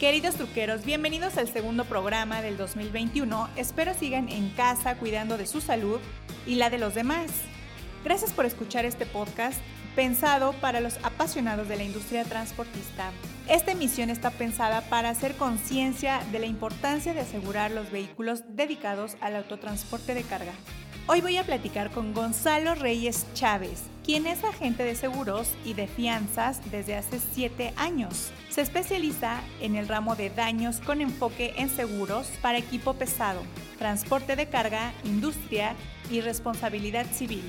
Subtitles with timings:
[0.00, 3.50] Queridos truqueros, bienvenidos al segundo programa del 2021.
[3.56, 6.00] Espero sigan en casa cuidando de su salud
[6.46, 7.30] y la de los demás.
[8.02, 9.60] Gracias por escuchar este podcast
[9.94, 13.10] pensado para los apasionados de la industria transportista.
[13.46, 19.18] Esta emisión está pensada para hacer conciencia de la importancia de asegurar los vehículos dedicados
[19.20, 20.54] al autotransporte de carga.
[21.06, 25.88] Hoy voy a platicar con Gonzalo Reyes Chávez, quien es agente de seguros y de
[25.88, 28.30] fianzas desde hace 7 años.
[28.48, 33.42] Se especializa en el ramo de daños con enfoque en seguros para equipo pesado,
[33.78, 35.74] transporte de carga, industria
[36.10, 37.44] y responsabilidad civil.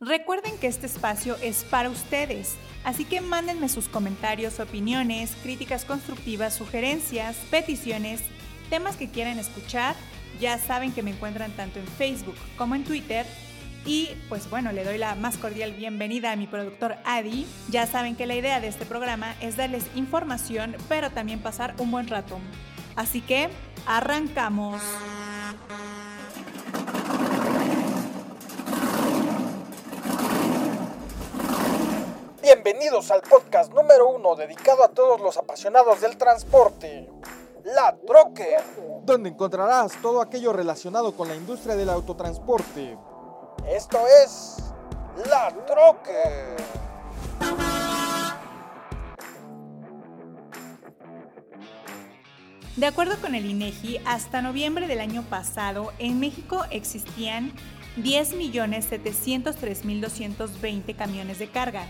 [0.00, 6.54] Recuerden que este espacio es para ustedes, así que mándenme sus comentarios, opiniones, críticas constructivas,
[6.54, 8.22] sugerencias, peticiones,
[8.70, 9.94] temas que quieran escuchar
[10.40, 13.26] ya saben que me encuentran tanto en Facebook como en Twitter.
[13.86, 17.46] Y pues bueno, le doy la más cordial bienvenida a mi productor Adi.
[17.68, 21.90] Ya saben que la idea de este programa es darles información, pero también pasar un
[21.90, 22.38] buen rato.
[22.96, 23.50] Así que,
[23.86, 24.80] arrancamos.
[32.40, 37.08] Bienvenidos al podcast número uno dedicado a todos los apasionados del transporte.
[37.64, 38.56] La Troque,
[39.04, 42.98] donde encontrarás todo aquello relacionado con la industria del autotransporte.
[43.66, 44.56] Esto es
[45.30, 46.56] La Troque.
[52.76, 57.50] De acuerdo con el INEGI, hasta noviembre del año pasado, en México existían
[57.96, 61.86] 10.703.220 camiones de carga.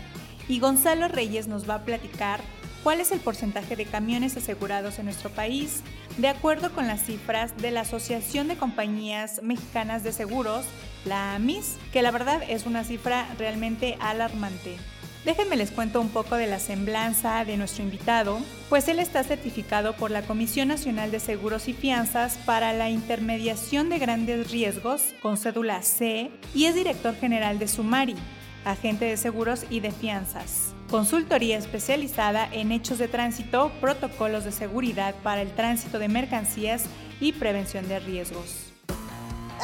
[0.47, 2.39] Y Gonzalo Reyes nos va a platicar
[2.85, 5.81] cuál es el porcentaje de camiones asegurados en nuestro país,
[6.19, 10.67] de acuerdo con las cifras de la Asociación de Compañías Mexicanas de Seguros,
[11.03, 14.77] la AMIS, que la verdad es una cifra realmente alarmante.
[15.25, 18.37] Déjenme les cuento un poco de la semblanza de nuestro invitado,
[18.69, 23.89] pues él está certificado por la Comisión Nacional de Seguros y Fianzas para la intermediación
[23.89, 28.15] de grandes riesgos con cédula C y es director general de Sumari,
[28.63, 30.74] agente de seguros y de fianzas.
[30.89, 36.85] Consultoría especializada en hechos de tránsito, protocolos de seguridad para el tránsito de mercancías
[37.19, 38.71] y prevención de riesgos.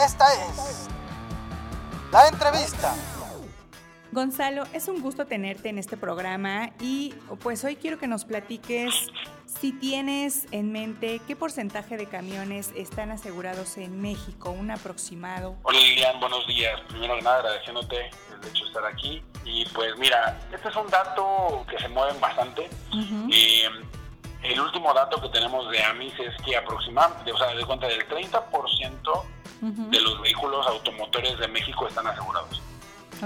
[0.04, 0.88] Esta es
[2.12, 2.96] la entrevista.
[4.12, 9.08] Gonzalo, es un gusto tenerte en este programa y pues hoy quiero que nos platiques
[9.46, 15.56] si tienes en mente qué porcentaje de camiones están asegurados en México, un aproximado.
[15.64, 16.82] Hola Lilian, buenos días.
[16.90, 18.10] Primero que nada agradeciéndote
[18.42, 19.24] el hecho de estar aquí.
[19.46, 22.70] Y pues mira, este es un dato que se mueve bastante.
[23.32, 23.70] Eh,
[24.44, 28.08] el último dato que tenemos de AMIS es que aproximadamente, o sea, de cuenta del
[28.08, 29.24] 30%
[29.62, 32.62] de los vehículos automotores de México están asegurados.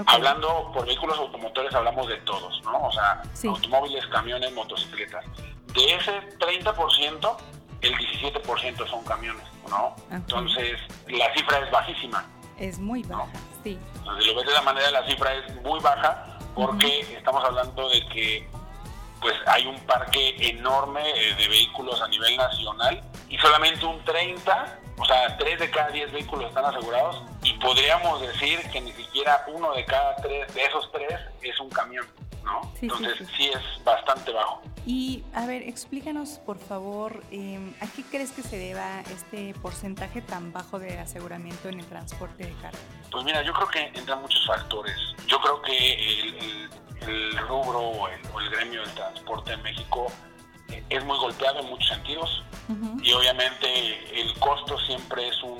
[0.04, 2.86] Hablando por vehículos automotores, hablamos de todos, ¿no?
[2.86, 5.24] O sea, automóviles, camiones, motocicletas.
[5.72, 7.36] De ese 30%,
[7.80, 9.96] el 17% son camiones, ¿no?
[10.10, 10.78] Entonces,
[11.08, 12.26] la cifra es bajísima.
[12.58, 13.26] Es muy baja,
[13.66, 13.78] sí.
[13.96, 17.88] Entonces, si lo ves de la manera, la cifra es muy baja porque estamos hablando
[17.88, 18.48] de que
[19.20, 24.78] pues hay un parque enorme eh, de vehículos a nivel nacional y solamente un 30,
[24.98, 29.44] o sea, 3 de cada 10 vehículos están asegurados y podríamos decir que ni siquiera
[29.48, 31.08] uno de cada 3 de esos 3
[31.42, 32.06] es un camión,
[32.44, 32.72] ¿no?
[32.80, 34.62] Entonces sí, es bastante bajo.
[34.86, 40.22] Y a ver, explícanos por favor, em, ¿a qué crees que se deba este porcentaje
[40.22, 42.78] tan bajo de aseguramiento en el transporte de carga?
[43.10, 44.96] Pues mira, yo creo que entran muchos factores.
[45.26, 46.70] Yo creo que el,
[47.00, 50.06] el, rubro o el, gremio del transporte en México
[50.68, 52.44] eh, es muy golpeado en muchos sentidos
[53.02, 55.58] y obviamente el costo siempre es un,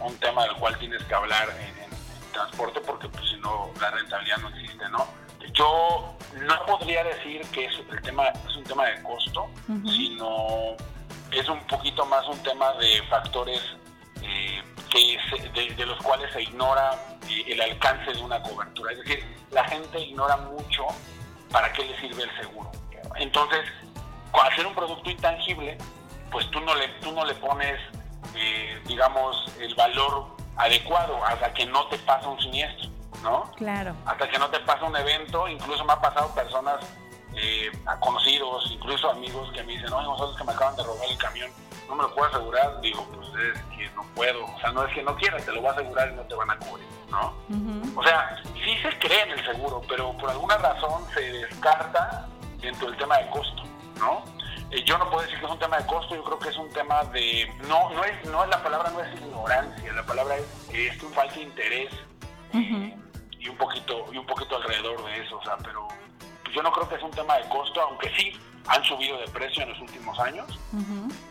[0.00, 1.84] un, tema del cual tienes que hablar en,
[2.32, 5.06] transporte porque pues si no la rentabilidad no existe, ¿no?
[5.52, 9.48] Yo no podría decir que es, el tema, es un tema de costo,
[9.84, 10.76] sino
[11.30, 13.60] es un poquito más un tema de factores
[14.22, 16.92] eh, que de, los cuales se ignora
[17.28, 18.92] eh, el alcance de una cobertura.
[18.92, 20.86] Es decir, la gente ignora mucho
[21.50, 22.70] para qué le sirve el seguro.
[23.16, 23.64] Entonces,
[24.32, 25.78] al ser un producto intangible,
[26.30, 27.78] pues tú no le, tú no le pones,
[28.34, 32.88] eh, digamos, el valor adecuado hasta que no te pasa un siniestro.
[33.24, 33.50] ¿No?
[33.56, 33.96] Claro.
[34.04, 36.76] Hasta que no te pasa un evento, incluso me ha pasado personas
[37.34, 41.18] eh, conocidos, incluso amigos que me dicen, oye, nosotros que me acaban de robar el
[41.18, 41.50] camión,
[41.88, 44.94] no me lo puedo asegurar, digo, pues es que no puedo, o sea, no es
[44.94, 47.34] que no quieras, te lo voy a asegurar y no te van a cubrir, ¿no?
[47.96, 52.28] O sea, sí se cree en el seguro, pero por alguna razón se descarta
[52.60, 53.62] dentro del tema de costo,
[53.98, 54.22] ¿no?
[54.70, 56.56] Eh, yo no puedo decir que es un tema de costo, yo creo que es
[56.56, 60.36] un tema de, no, no es, no es la palabra no es ignorancia, la palabra
[60.36, 61.90] es, es un de interés
[63.44, 65.86] y un poquito y un poquito alrededor de eso, o sea, pero
[66.52, 68.32] yo no creo que es un tema de costo, aunque sí
[68.66, 70.58] han subido de precio en los últimos años.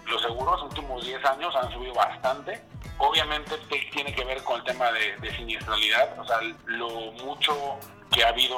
[0.05, 2.61] Los seguros en los últimos 10 años han subido bastante.
[2.99, 3.57] Obviamente
[3.91, 6.89] tiene que ver con el tema de, siniestralidad, o sea, lo
[7.23, 7.79] mucho
[8.11, 8.55] que ha habido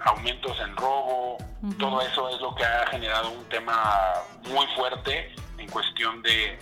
[0.00, 1.36] aumentos en robo,
[1.78, 4.14] todo eso es lo que ha generado un tema
[4.48, 6.58] muy fuerte en cuestión de,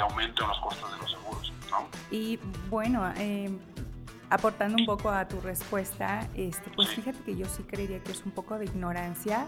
[0.00, 1.52] aumento en los costos de los seguros.
[2.10, 3.48] Y bueno, eh,
[4.30, 8.24] aportando un poco a tu respuesta, este, pues fíjate que yo sí creería que es
[8.24, 9.46] un poco de ignorancia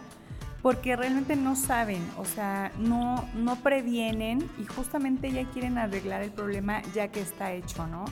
[0.62, 6.31] porque realmente no saben, o sea, no, no previenen y justamente ya quieren arreglar el
[6.31, 8.05] problema ya que está hecho, ¿no?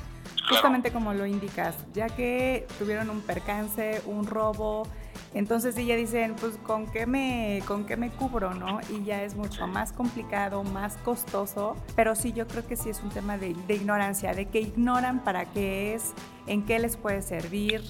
[0.48, 4.86] Justamente como lo indicas, ya que tuvieron un percance, un robo,
[5.34, 8.78] entonces ya dicen, pues con qué me, con qué me cubro, ¿no?
[8.88, 13.02] Y ya es mucho más complicado, más costoso, pero sí yo creo que sí es
[13.02, 16.12] un tema de, ignorancia, de que ignoran para qué es,
[16.46, 17.82] en qué les puede servir,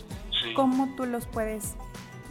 [0.57, 1.75] cómo tú los puedes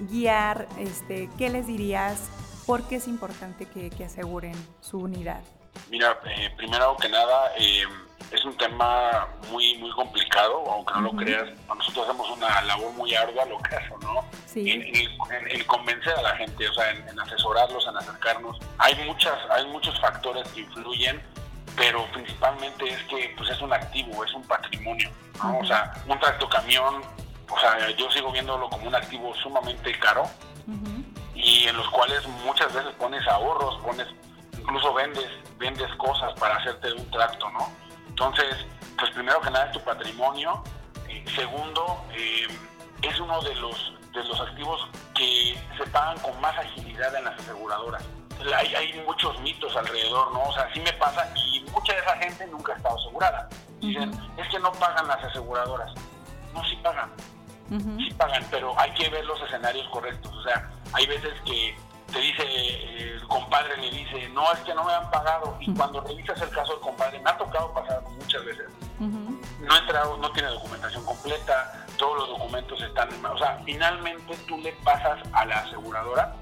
[0.09, 2.29] guiar, este, ¿qué les dirías?
[2.65, 5.43] ¿Por qué es importante que, aseguren su unidad?
[5.89, 7.83] Mira, eh, primero que nada, eh,
[8.31, 11.49] es un tema muy muy complicado, aunque no lo creas.
[11.67, 14.25] Nosotros hacemos una labor muy ardua, lo creas o no,
[14.55, 18.57] en, convencer a la gente, o sea, en, asesorarlos, en acercarnos.
[18.79, 21.21] Hay muchas, hay muchos factores que influyen,
[21.75, 25.11] pero principalmente es que pues es un activo, es un patrimonio,
[25.61, 27.03] O sea, un tractocamión,
[27.49, 30.23] o sea, yo sigo viéndolo como un activo sumamente caro
[31.35, 34.07] y en los cuales muchas veces pones ahorros, pones
[34.63, 37.71] incluso vendes vendes cosas para hacerte un tracto, ¿no?
[38.09, 38.65] Entonces,
[38.97, 40.63] pues primero que nada es tu patrimonio.
[41.07, 42.47] Eh, segundo, eh,
[43.01, 47.39] es uno de los, de los activos que se pagan con más agilidad en las
[47.39, 48.03] aseguradoras.
[48.57, 50.43] Hay, hay muchos mitos alrededor, ¿no?
[50.43, 53.49] O sea, sí me pasa y mucha de esa gente nunca ha estado asegurada.
[53.79, 55.93] Dicen, es que no pagan las aseguradoras.
[56.53, 57.11] No, sí pagan.
[57.97, 60.31] Sí pagan, pero hay que ver los escenarios correctos.
[60.35, 61.75] O sea, hay veces que
[62.13, 62.43] te dice,
[63.15, 65.57] el compadre le dice, no, es que no me han pagado.
[65.59, 68.65] Y cuando revisas el caso del compadre, me ha tocado pasar muchas veces.
[68.99, 74.37] No ha entrado, no tiene documentación completa, todos los documentos están en O sea, finalmente
[74.47, 76.35] tú le pasas a la aseguradora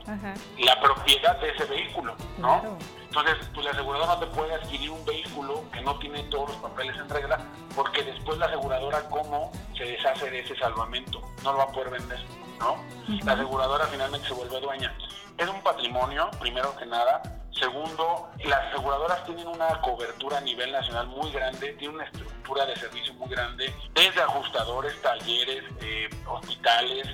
[0.59, 2.77] la propiedad de ese vehículo, ¿no?
[3.03, 6.57] Entonces, pues la aseguradora no te puede adquirir un vehículo que no tiene todos los
[6.57, 7.39] papeles en regla,
[7.75, 11.21] porque después la aseguradora, ¿cómo se deshace de ese salvamento?
[11.43, 12.19] No lo va a poder vender,
[12.61, 12.77] ¿no?
[13.25, 14.95] La aseguradora finalmente se vuelve dueña
[15.41, 17.21] es un patrimonio, primero que nada.
[17.51, 22.75] Segundo, las aseguradoras tienen una cobertura a nivel nacional muy grande, tienen una estructura de
[22.75, 27.07] servicio muy grande, desde ajustadores, talleres, eh, hospitales,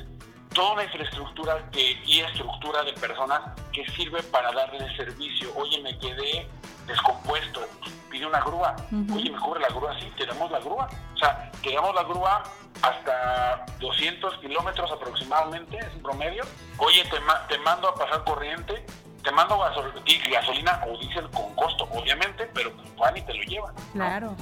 [0.53, 3.41] toda una infraestructura que, y estructura de personas
[3.71, 5.49] que sirve para darle servicio.
[5.55, 6.47] Oye, me quedé
[6.85, 7.61] descompuesto,
[8.09, 8.75] pide una grúa.
[9.13, 10.87] Oye, me cubre la grúa, sí, te damos la grúa.
[11.13, 12.43] O sea, te damos la grúa
[12.81, 16.43] hasta 200 kilómetros aproximadamente, es un promedio.
[16.77, 17.17] Oye, te,
[17.49, 18.85] te mando a pasar corriente,
[19.23, 23.75] te mando gasolina o diésel con costo, obviamente, pero pues van y te lo llevan.
[23.93, 24.35] Claro.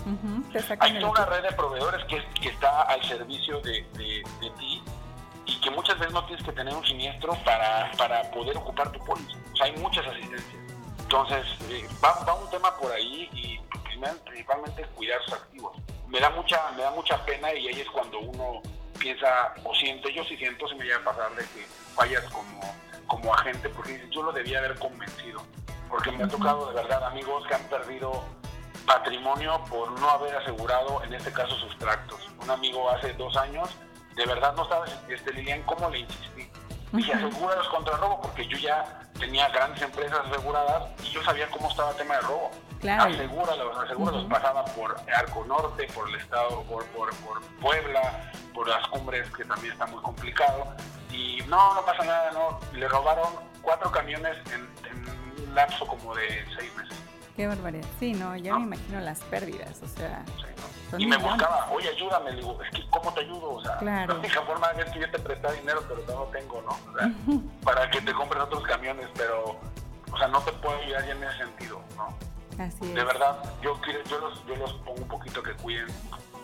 [0.80, 4.24] Hay toda una red de proveedores que, que está al servicio de, de,
[4.60, 4.84] ti
[5.48, 9.00] y que muchas veces no tienes que tener un siniestro para, para poder ocupar tu
[9.00, 9.38] póliza.
[9.54, 10.62] O sea, hay muchas asistencias.
[11.00, 13.60] Entonces, eh, va, va un tema por ahí y
[14.24, 18.19] principalmente cuidar sus activos me da mucha me da mucha pena y ahí es cuando
[18.19, 18.62] uno
[19.00, 21.66] piensa o siente, yo sí siento, si me llega a pasar de que
[21.96, 22.62] fallas como,
[23.07, 25.42] como agente, porque yo lo debía haber convencido,
[25.90, 28.24] porque me ha tocado de verdad amigos que han perdido
[28.85, 32.19] patrimonio por no haber asegurado, en este caso, sus tractos.
[32.42, 33.69] Un amigo hace dos años,
[34.16, 36.50] de verdad no sabes, este, Lilian, cómo le insistí.
[36.92, 41.69] Dije, asegúralos contra robo, porque yo ya tenía grandes empresas aseguradas y yo sabía cómo
[41.69, 42.52] estaba el tema de robo.
[42.81, 43.14] Claro.
[43.14, 47.12] Asegúralos, asegúralos, pasaba por Arco Norte, por el estado, por, por,
[47.62, 50.68] Puebla, por las cumbres, que también está muy complicado.
[51.12, 52.60] Y no, no pasa nada, no.
[52.78, 53.28] Le robaron
[53.62, 54.66] cuatro camiones en,
[55.45, 56.98] un lapso como de seis meses.
[57.36, 57.88] Qué barbaridad.
[58.00, 60.24] Sí, no, ya me imagino las pérdidas, o sea.
[60.97, 63.54] Y me buscaba, oye, ayúdame, le digo, es que, ¿cómo te ayudo?
[63.54, 64.13] O sea, claro.
[64.13, 66.71] la única forma es que yo te presta dinero, pero no lo tengo, ¿no?
[66.71, 67.11] O sea,
[67.63, 69.59] para que te compres otros camiones, pero,
[70.11, 72.15] o sea, no te puedo ayudar en ese sentido, ¿no?
[72.63, 72.94] Así es.
[72.94, 75.87] De verdad, yo, yo, los, yo los pongo un poquito que cuiden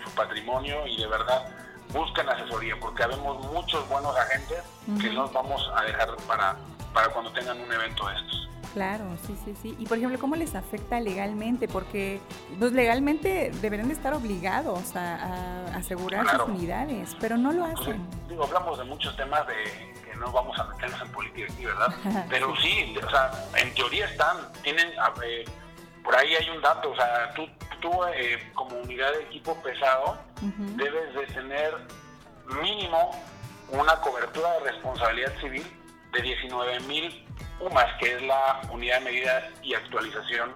[0.04, 1.46] su patrimonio y de verdad
[1.94, 4.64] busquen asesoría, porque habemos muchos buenos agentes
[5.00, 6.56] que nos vamos a dejar para,
[6.94, 8.50] para cuando tengan un evento de estos.
[8.74, 9.76] Claro, sí, sí, sí.
[9.80, 11.68] Y por ejemplo, ¿cómo les afecta legalmente?
[11.68, 12.22] Porque
[12.58, 18.08] pues, legalmente deberían de estar obligados a, asegurar sus unidades, pero no lo pues, hacen.
[18.30, 19.54] digo, hablamos de muchos temas de
[20.06, 22.26] que no vamos a meternos en política aquí, ¿verdad?
[22.30, 24.90] pero sí, o sea, en teoría están, tienen,
[26.04, 27.48] por ahí hay un dato, o sea, tú,
[27.82, 30.18] tú eh, como unidad de equipo pesado
[30.76, 31.76] debes de tener
[32.62, 33.12] mínimo
[33.70, 35.66] una cobertura de responsabilidad civil
[36.14, 37.26] de 19 mil
[37.60, 40.54] UMAS, que es la unidad de medida y actualización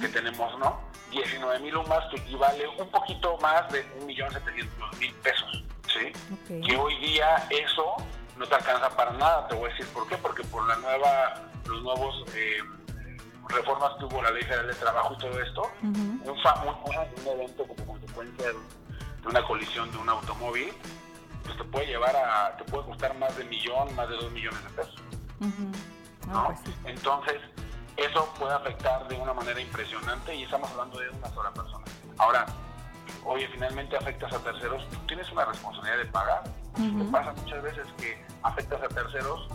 [0.00, 0.80] que tenemos, ¿no?
[1.10, 6.12] 19 mil UMAS, que equivale un poquito más de 1.700.000 pesos, ¿sí?
[6.48, 7.96] Que hoy día eso
[8.36, 11.34] no te alcanza para nada, te voy a decir por qué, porque por la nueva,
[11.66, 12.58] los nuevos eh,
[13.48, 18.46] reformas que hubo la ley federal de trabajo y todo esto, un, evento como consecuencia
[18.48, 20.72] de una colisión de un automóvil,
[21.44, 24.62] pues te puede llevar a, te puede costar más de millón, más de dos millones
[24.64, 25.02] de pesos.
[26.32, 27.40] Pues Entonces,
[27.96, 31.84] eso puede afectar de una manera impresionante y estamos hablando de una sola persona.
[32.18, 32.46] Ahora,
[33.24, 36.44] oye, finalmente afectas a terceros, tú tienes una responsabilidad de pagar.
[36.74, 39.48] Te pasa muchas veces que afectas a terceros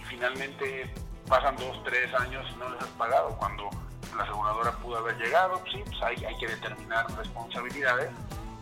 [0.00, 0.94] y finalmente
[1.28, 3.68] pasan dos, tres años y no les has pagado cuando
[4.16, 8.10] la aseguradora pudo haber llegado, sí, pues hay, hay que determinar responsabilidades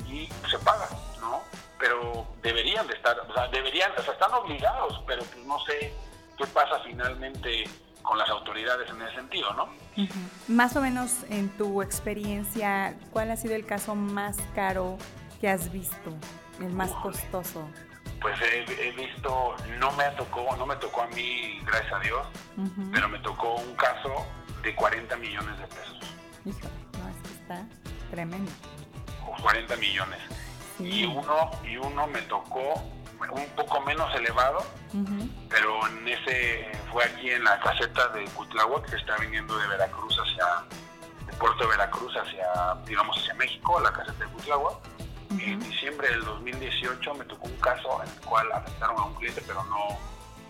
[0.08, 0.88] y se paga,
[1.20, 1.42] ¿no?
[1.78, 5.92] Pero deberían de estar, o sea, deberían, o sea, están obligados, pero pues no sé
[6.40, 7.64] qué pasa finalmente
[8.02, 9.68] con las autoridades en ese sentido, ¿no?
[10.48, 14.96] Más o menos en tu experiencia, ¿cuál ha sido el caso más caro
[15.40, 16.10] que has visto,
[16.60, 17.68] el más costoso?
[18.20, 22.26] Pues he, visto, no me tocó, no me tocó a mí, gracias a Dios,
[22.92, 24.26] pero me tocó un caso
[24.62, 25.98] de 40 millones de pesos.
[26.44, 27.66] Híjole, no, es que está
[28.10, 28.50] tremendo.
[29.42, 30.18] 40 millones.
[30.78, 32.82] Y uno, y uno me tocó
[33.28, 34.64] un poco menos elevado,
[35.48, 40.16] pero en ese fue aquí en la caseta de Cuitláhuac, que está viniendo de Veracruz
[40.18, 40.64] hacia,
[41.26, 44.76] de Puerto de Veracruz hacia, digamos, hacia México, la caseta de Cuitláhuac.
[45.38, 49.42] En diciembre del 2018 me tocó un caso en el cual afectaron a un cliente,
[49.46, 49.90] pero no,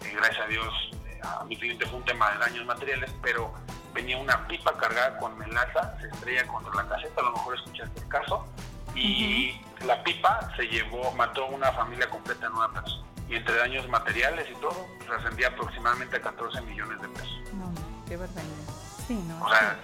[0.07, 0.75] eh, gracias a Dios,
[1.07, 3.53] eh, a mi cliente fue un tema de daños materiales, pero
[3.93, 8.01] venía una pipa cargada con melaza, se estrella contra la caseta, a lo mejor escuchaste
[8.01, 8.47] el caso,
[8.95, 13.05] y la pipa se llevó, mató a una familia completa en una persona.
[13.29, 17.41] Y entre daños materiales y todo, pues, ascendía aproximadamente a 14 millones de pesos.
[17.55, 17.73] No,
[18.09, 18.75] qué barbaridad.
[19.07, 19.45] Sí, no.
[19.45, 19.79] O sea,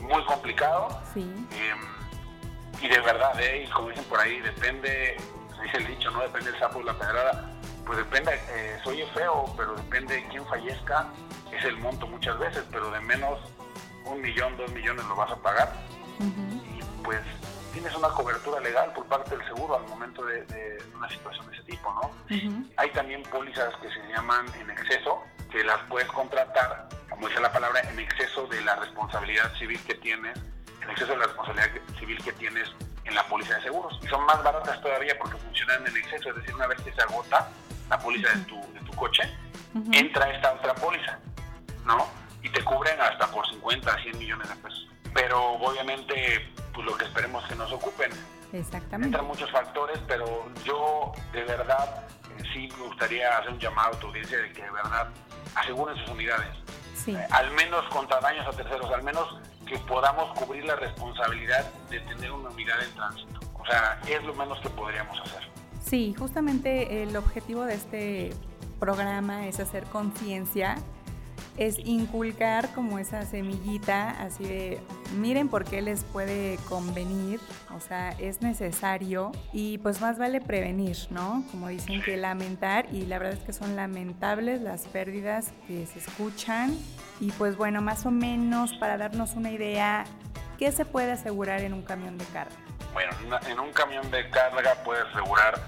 [0.00, 1.00] muy complicado.
[1.14, 1.22] Sí.
[1.22, 3.64] Em, y de verdad, ¿eh?
[3.64, 5.16] y como dicen por ahí, depende,
[5.56, 6.20] se dice el dicho, ¿no?
[6.20, 7.50] Depende el sapo y la pedrada.
[7.86, 11.06] Pues depende, eh, soy feo, pero depende de quién fallezca,
[11.52, 13.38] es el monto muchas veces, pero de menos
[14.04, 15.72] un millón, dos millones lo vas a pagar.
[16.20, 17.20] Y pues
[17.76, 21.62] tienes una cobertura legal por parte del seguro al momento de, una situación de ese
[21.64, 22.10] tipo, ¿no?
[22.78, 27.52] Hay también pólizas que se llaman en exceso, que las puedes contratar, como dice la
[27.52, 30.38] palabra, en exceso de la responsabilidad civil que tienes,
[30.80, 31.68] en exceso de la responsabilidad
[31.98, 32.66] civil que tienes
[33.04, 34.00] en la póliza de seguros.
[34.02, 37.02] Y son más baratas todavía porque funcionan en exceso, es decir, una vez que se
[37.02, 37.50] agota
[37.90, 39.22] la póliza de, tu, de tu coche,
[39.92, 41.18] entra esta otra póliza,
[41.84, 42.08] ¿no?
[42.42, 44.88] Y te cubren hasta por 50 a 100 millones de pesos.
[45.16, 46.14] Pero obviamente
[46.74, 48.10] pues lo que esperemos que nos ocupen.
[48.52, 49.06] Exactamente.
[49.06, 52.06] Entran muchos factores, pero yo de verdad
[52.38, 55.08] eh, sí me gustaría hacer un llamado a tu audiencia de que de verdad
[55.54, 56.54] aseguren sus unidades.
[56.94, 57.12] Sí.
[57.12, 62.00] Eh, al menos contra daños a terceros, al menos que podamos cubrir la responsabilidad de
[62.00, 63.40] tener una unidad en tránsito.
[63.54, 65.48] O sea, es lo menos que podríamos hacer.
[65.82, 68.34] Sí, justamente el objetivo de este
[68.78, 70.76] programa es hacer conciencia
[71.56, 74.80] es inculcar como esa semillita así de
[75.16, 77.40] miren por qué les puede convenir,
[77.74, 81.44] o sea, es necesario y pues más vale prevenir, ¿no?
[81.50, 85.98] Como dicen que lamentar y la verdad es que son lamentables las pérdidas que se
[85.98, 86.76] escuchan
[87.20, 90.04] y pues bueno, más o menos para darnos una idea,
[90.58, 92.54] ¿qué se puede asegurar en un camión de carga?
[92.92, 93.12] Bueno,
[93.48, 95.60] en un camión de carga puede asegurar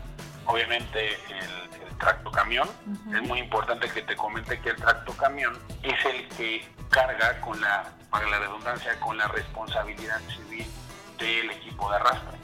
[0.46, 2.68] obviamente el tracto camión.
[3.14, 7.60] Es muy importante que te comente que el tracto camión es el que carga con
[7.60, 10.66] la, para la redundancia, con la responsabilidad civil
[11.18, 12.38] del equipo de arrastre.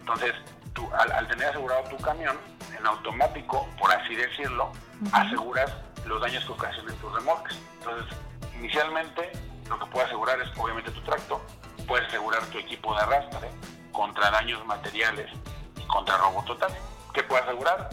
[0.00, 0.34] Entonces,
[0.72, 2.36] tú, al, tener asegurado tu camión,
[2.78, 4.72] en automático, por así decirlo,
[5.12, 5.70] aseguras
[6.06, 7.58] los daños que ocasionen tus remolques.
[7.78, 8.16] Entonces,
[8.56, 9.32] inicialmente,
[9.68, 11.44] lo que puedes asegurar es obviamente tu tracto,
[11.86, 13.50] puedes asegurar tu equipo de arrastre
[13.92, 15.30] contra daños materiales
[15.76, 16.72] y contra robo total.
[17.12, 17.88] ¿Qué puedes asegurar?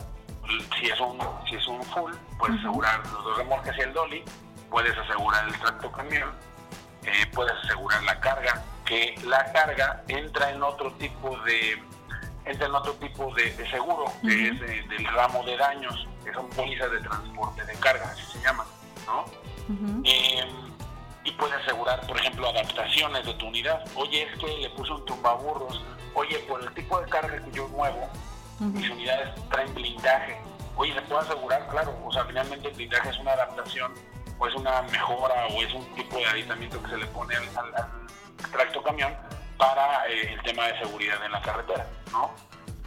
[0.80, 4.24] Si es un, si es un full, puedes asegurar los dos remolques y el dolly,
[4.70, 6.32] puedes asegurar el tracto camión,
[7.04, 11.82] eh, puedes asegurar la carga, que la carga entra en otro tipo de
[12.46, 16.92] entra en otro tipo de, seguro, que es del ramo de daños, que son pólizas
[16.92, 18.68] de transporte de carga, así se llaman,
[19.08, 19.26] ¿no?
[20.04, 20.76] Em,
[21.24, 23.84] y puedes asegurar, por ejemplo, adaptaciones de tu unidad.
[23.96, 25.84] Oye, es que le puse un tumbaburros.
[26.14, 28.08] Oye, por el tipo de carga que yo muevo,
[28.60, 30.38] mis unidades traen blindaje.
[30.78, 31.68] Oye, ¿se puede asegurar?
[31.68, 33.94] Claro, o sea, finalmente el blindaje es una adaptación
[34.38, 37.46] o es una mejora o es un tipo de aditamiento que se le pone al,
[38.52, 39.14] tracto camión
[39.58, 42.32] para eh, el tema de seguridad en la carretera, ¿no?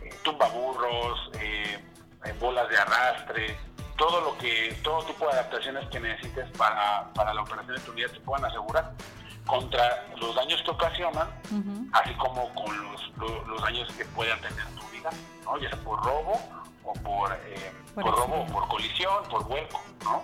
[0.02, 1.82] Eh, tumbaburros, eh,
[2.38, 3.58] bolas de arrastre,
[3.96, 7.92] todo lo que, todo tipo de adaptaciones que necesites para, para la operación de tu
[7.92, 8.92] unidad se puedan asegurar
[9.46, 11.28] contra los daños que ocasionan,
[11.92, 13.12] así como con los,
[13.46, 14.64] los, daños que puedan tener
[15.48, 15.58] ¿no?
[15.58, 16.40] ya sea por robo
[16.84, 20.22] o por, eh, por, robo, por colisión, por vuelco, ¿no?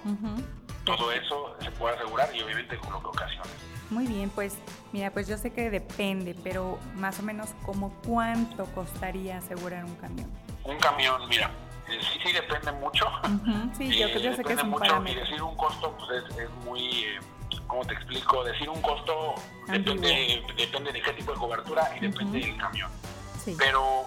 [0.84, 3.50] Todo eso se puede asegurar y obviamente con lo que ocasiona.
[3.90, 4.56] Muy bien, pues
[4.92, 9.94] mira, pues yo sé que depende, pero más o menos como cuánto costaría asegurar un
[9.96, 10.30] camión.
[10.64, 11.50] Un camión, mira,
[11.88, 13.06] eh, sí, sí depende mucho.
[13.76, 15.20] Sí, yo, yo sé que es un mucho parámetro.
[15.20, 17.20] y decir un costo pues es, es muy, eh,
[17.66, 18.42] ¿cómo te explico?
[18.44, 19.34] Decir un costo
[19.68, 22.90] depende, depende de qué tipo de cobertura y depende del camión.
[23.44, 23.54] Sí.
[23.58, 24.06] Pero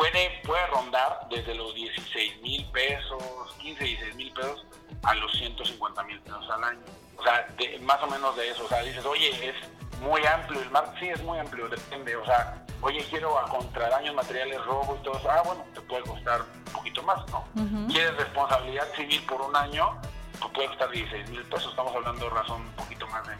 [0.00, 3.22] puede, puede rondar desde los 16 mil pesos,
[3.60, 4.64] 15, 16 mil pesos
[5.02, 6.80] a los 150 mil pesos al año.
[7.18, 7.46] O sea,
[7.82, 8.64] más o menos de eso.
[8.64, 9.54] O sea, dices, oye, es
[10.00, 10.94] muy amplio el mar.
[10.98, 12.16] Sí, es muy amplio, depende.
[12.16, 15.30] O sea, oye, quiero a contra daños materiales, robo y todo eso.
[15.30, 17.44] Ah, bueno, te puede costar un poquito más, ¿no?
[17.88, 20.00] Quieres responsabilidad civil por un año,
[20.38, 21.70] pues puede costar 16 mil pesos.
[21.72, 23.34] Estamos hablando de razón un poquito más de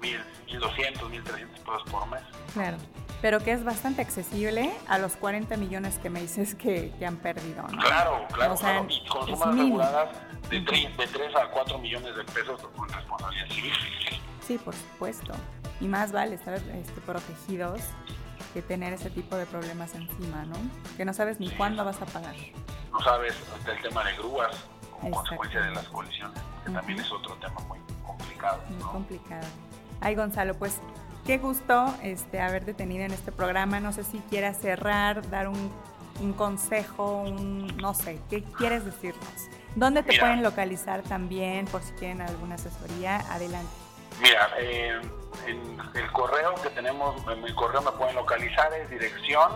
[0.00, 2.22] 1.200, 1.300 pesos por mes.
[2.54, 2.78] Claro
[3.22, 7.62] pero que es bastante accesible a los 40 millones que me dices que, han perdido.
[7.62, 7.78] ¿no?
[7.78, 8.86] Claro, claro, claro.
[8.90, 10.08] Y con sumas reguladas
[10.50, 13.72] de 3, de 3 a 4 millones de pesos con responsabilidad civil.
[14.44, 15.32] Sí, por supuesto.
[15.80, 17.80] Y más vale estar este, protegidos
[18.52, 20.56] que tener ese tipo de problemas encima, ¿no?
[20.96, 22.34] Que no sabes ni cuándo vas a pagar.
[22.90, 24.54] No sabes hasta el tema de grúas
[24.90, 28.60] como consecuencia de las colisiones, que también es otro tema muy complicado.
[28.68, 29.46] Muy complicado.
[30.00, 30.80] Ay, Gonzalo, pues
[31.26, 33.78] Qué gusto este, haberte tenido en este programa.
[33.78, 35.70] No sé si quieras cerrar, dar un,
[36.36, 39.24] consejo, un, no sé, ¿qué quieres decirnos?
[39.74, 43.20] ¿Dónde te pueden localizar también por si quieren alguna asesoría?
[43.32, 43.70] Adelante.
[44.20, 45.00] Mira, eh,
[45.46, 49.52] en el correo que tenemos, en mi correo me pueden localizar es dirección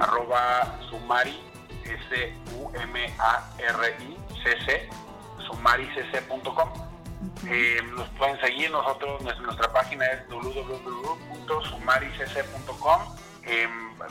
[0.00, 1.40] arroba sumari,
[1.84, 3.26] S-U-M-A-R-I,
[4.42, 4.88] C-C,
[5.46, 6.89] sumaricc.com
[7.46, 13.00] eh, nos pueden seguir nosotros, nuestra, página es www.sumaricc.com.
[13.44, 13.66] Eh,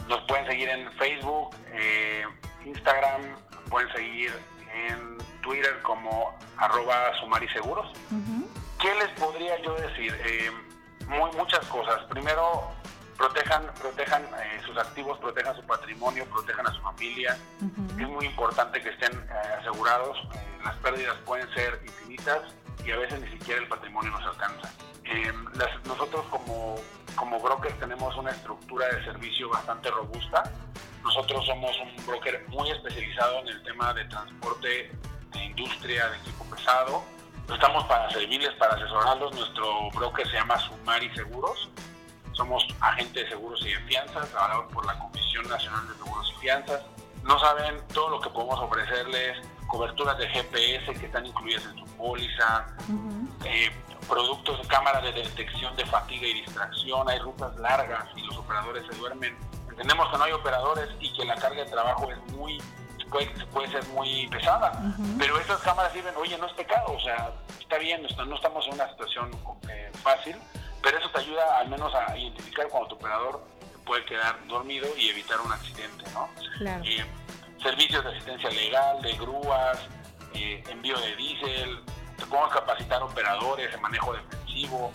[0.08, 2.24] nos pueden seguir en Facebook, eh,
[2.66, 3.22] Instagram,
[3.70, 4.34] pueden seguir
[4.74, 7.92] en Twitter como arroba sumariseguros.
[8.80, 10.16] ¿Qué les podría yo decir?
[11.08, 12.02] muy, muchas cosas.
[12.10, 12.72] Primero,
[13.18, 14.24] protejan, protejan
[14.66, 17.36] sus activos, protejan su patrimonio, protejan a su familia.
[18.00, 19.12] Es muy importante que estén
[19.60, 20.18] asegurados.
[20.64, 22.42] las pérdidas pueden ser infinitas
[22.86, 24.72] y a veces ni siquiera el patrimonio nos alcanza.
[25.06, 25.32] Eh,
[25.86, 26.76] nosotros como,
[27.16, 30.44] como brokers tenemos una estructura de servicio bastante robusta.
[31.04, 34.92] Nosotros somos un broker muy especializado en el tema de transporte
[35.32, 37.04] de industria, de equipo pesado.
[37.52, 39.34] Estamos para servirles, para asesorarlos.
[39.34, 41.70] Nuestro broker se llama Sumari Seguros.
[42.34, 46.42] Somos agentes de seguros y de fianzas, trabajados por la Comisión Nacional de Seguros y
[46.42, 46.84] Fianzas.
[47.24, 49.38] No saben todo lo que podemos ofrecerles
[49.70, 52.66] coberturas de GPS que están incluidas en su póliza,
[53.46, 53.72] eh,
[54.08, 58.84] productos de cámara de detección de fatiga y distracción, hay rutas largas y los operadores
[58.90, 59.38] se duermen.
[59.70, 62.60] Entendemos que no hay operadores y que la carga de trabajo es muy
[63.10, 64.72] puede, puede ser muy pesada,
[65.18, 68.74] pero esas cámaras sirven, oye, no es pecado, o sea, está bien, no estamos en
[68.74, 69.32] una situación
[69.70, 70.36] eh, fácil,
[70.82, 73.44] pero eso te ayuda al menos a identificar cuando tu operador
[73.86, 76.30] puede quedar dormido y evitar un accidente, ¿no?
[76.58, 76.84] Claro.
[76.86, 77.06] Eh,
[77.62, 79.80] servicios de asistencia legal, de grúas,
[80.34, 81.80] eh, envío de diésel,
[82.30, 84.92] podemos capacitar operadores en manejo defensivo,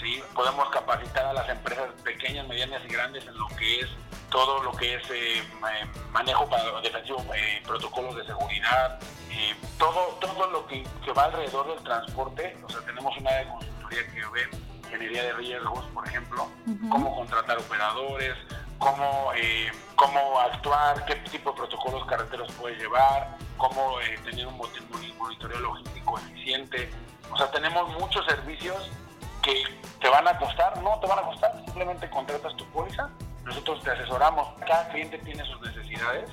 [0.00, 0.22] ¿sí?
[0.34, 3.88] podemos capacitar a las empresas pequeñas, medianas y grandes en lo que es
[4.30, 5.42] todo lo que es eh,
[6.12, 8.98] manejo para defensivo, eh, protocolos de seguridad,
[9.78, 10.84] todo, todo lo que,
[11.16, 14.48] va alrededor del transporte, o sea, tenemos una de consultoría que ve
[14.84, 16.48] ingeniería de riesgos, por ejemplo,
[16.90, 18.34] cómo contratar operadores,
[18.78, 25.60] cómo, eh, cómo actuar, qué tipo protocolos carreteros puede llevar, cómo eh, tener un monitoreo
[25.60, 26.90] logístico eficiente.
[27.30, 28.90] O sea, tenemos muchos servicios
[29.42, 29.64] que
[30.00, 33.10] te van a costar, no te van a costar, simplemente contratas tu póliza,
[33.44, 36.30] nosotros te asesoramos, cada cliente tiene sus necesidades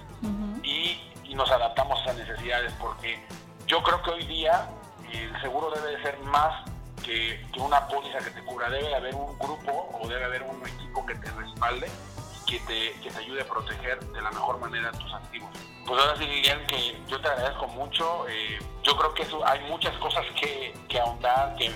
[0.64, 3.20] y, y, nos adaptamos a esas necesidades porque
[3.68, 4.70] yo creo que hoy día
[5.12, 6.70] el seguro debe de ser más
[7.04, 10.62] que, que una póliza que te cubra, debe haber un grupo o debe haber un
[10.68, 11.90] equipo que te respalde
[12.46, 15.50] que te, que te ayude a proteger de la mejor manera tus activos.
[15.86, 18.28] Pues ahora sí, Lilian, que yo te agradezco mucho.
[18.28, 21.72] Eh, yo creo que eso, hay muchas cosas que, que ahondar, que,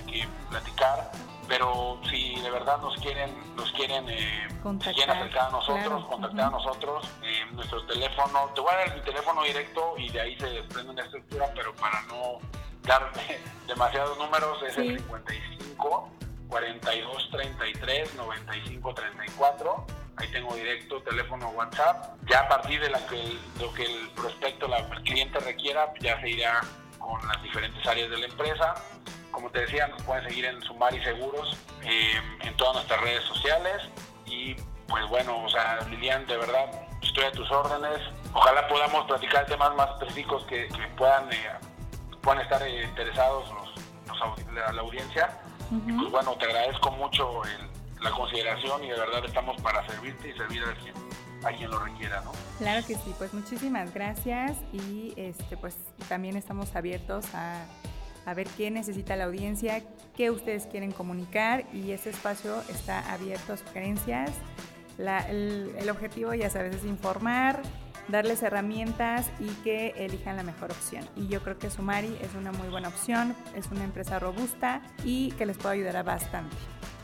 [0.50, 1.12] platicar,
[1.48, 4.48] pero si de verdad nos quieren, nos quieren, eh,
[4.94, 9.02] quieren acercar a nosotros, contactar a nosotros, eh, nuestro teléfono, te voy a dar mi
[9.02, 12.40] teléfono directo y de ahí se desprende una estructura, pero para no
[12.84, 13.12] dar
[13.68, 16.10] demasiados números es el 55
[16.50, 19.86] 42 33 95 34
[20.20, 22.18] ahí tengo directo, teléfono, WhatsApp.
[22.28, 26.62] Ya a partir de lo que el prospecto, la, el cliente requiera, ya se irá
[26.98, 28.76] con las diferentes áreas de la empresa.
[29.32, 33.90] Como te decía, nos pueden seguir en Sumari Seguros eh, en todas nuestras redes sociales.
[34.26, 34.56] Y
[34.88, 36.70] pues bueno, o sea, Lilian, de verdad,
[37.02, 38.00] estoy a tus órdenes.
[38.34, 41.52] Ojalá podamos platicar temas más específicos que, puedan, eh,
[42.22, 45.40] puedan estar eh, interesados los, la, audiencia.
[45.72, 47.44] Y pues bueno, te agradezco mucho
[48.02, 50.94] la consideración y de verdad estamos para servirte y servir a quien,
[51.44, 52.32] a quien lo requiera, ¿no?
[52.58, 55.76] Claro que sí, pues muchísimas gracias y este pues
[56.08, 57.66] también estamos abiertos a,
[58.26, 59.84] a ver qué necesita la audiencia,
[60.16, 64.32] qué ustedes quieren comunicar y ese espacio está abierto a sugerencias.
[64.98, 67.62] el, el, objetivo, ya sabes, es informar,
[68.08, 71.08] darles herramientas y que elijan la mejor opción.
[71.16, 75.32] Y yo creo que Sumari es una muy buena opción, es una empresa robusta y
[75.34, 76.56] que les puede ayudar bastante.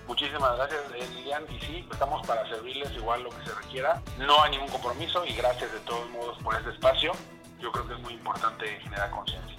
[0.08, 1.44] Muchísimas gracias, Lilian.
[1.50, 4.02] Y sí, estamos para servirles igual lo que se requiera.
[4.20, 7.12] No hay ningún compromiso y gracias de todos modos por este espacio.
[7.60, 9.56] Yo creo que es muy importante generar conciencia.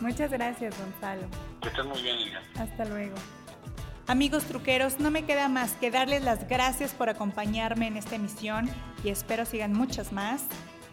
[0.00, 1.26] Muchas gracias, Gonzalo.
[1.62, 2.42] Que estés muy bien, Lilian.
[2.58, 3.14] Hasta luego.
[4.08, 8.70] Amigos truqueros, no me queda más que darles las gracias por acompañarme en esta emisión
[9.02, 10.44] y espero sigan muchas más.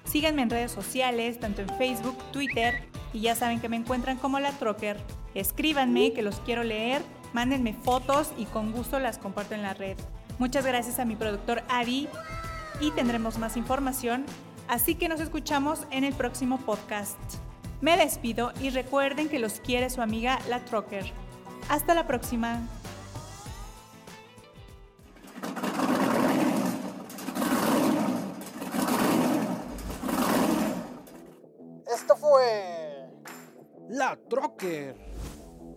[0.06, 4.40] Síganme en redes sociales, tanto en Facebook, Twitter, y ya saben que me encuentran como
[4.40, 4.98] la Trocker.
[5.36, 9.98] Escríbanme, que los quiero leer Mándenme fotos y con gusto las comparto en la red.
[10.40, 12.08] Muchas gracias a mi productor Adi
[12.80, 14.26] y tendremos más información,
[14.68, 17.18] así que nos escuchamos en el próximo podcast.
[17.82, 21.06] Me despido y recuerden que los quiere su amiga La Trocker.
[21.70, 22.62] Hasta la próxima.
[31.94, 33.10] Esto fue
[33.90, 35.13] La Trocker